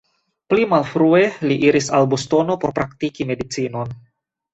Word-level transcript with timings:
Pli 0.51 0.63
malfrue 0.69 1.19
li 1.51 1.57
iris 1.65 1.89
al 1.97 2.07
Bostono 2.13 2.55
por 2.65 2.73
praktiki 2.79 3.29
medicinon. 3.33 3.93